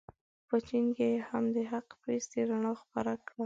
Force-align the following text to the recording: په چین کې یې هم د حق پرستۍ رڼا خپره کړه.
په 0.47 0.55
چین 0.67 0.85
کې 0.95 1.07
یې 1.13 1.21
هم 1.29 1.43
د 1.55 1.57
حق 1.71 1.87
پرستۍ 2.01 2.41
رڼا 2.49 2.73
خپره 2.81 3.13
کړه. 3.27 3.39